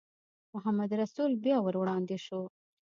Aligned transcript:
محمدرسول 0.55 1.31
بیا 1.43 1.57
ور 1.63 1.75
وړاندې 1.79 2.17
شو. 2.25 2.41